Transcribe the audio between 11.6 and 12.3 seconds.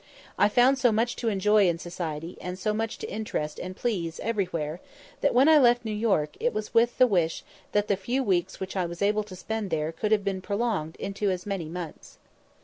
months.